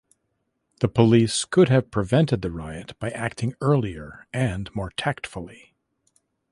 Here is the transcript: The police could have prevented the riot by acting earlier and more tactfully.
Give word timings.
The 0.79 0.87
police 0.87 1.45
could 1.45 1.69
have 1.69 1.91
prevented 1.91 2.41
the 2.41 2.49
riot 2.49 2.97
by 2.97 3.11
acting 3.11 3.53
earlier 3.61 4.25
and 4.33 4.67
more 4.73 4.89
tactfully. 4.97 5.75